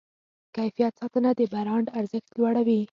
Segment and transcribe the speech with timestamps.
[0.03, 0.03] د
[0.55, 2.81] کیفیت ساتنه د برانډ ارزښت لوړوي.